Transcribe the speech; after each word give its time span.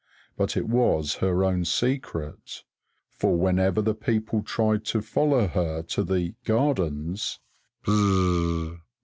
But 0.35 0.57
it 0.57 0.67
was 0.67 1.17
her 1.17 1.43
own 1.43 1.63
secret; 1.63 2.63
for 3.11 3.37
whenever 3.37 3.83
the 3.83 3.93
people 3.93 4.41
tried 4.41 4.83
to 4.85 4.99
follow 5.03 5.45
her 5.45 5.83
to 5.83 6.03
the 6.03 6.33
"Gardens," 6.43 7.39
_whir! 7.85 8.79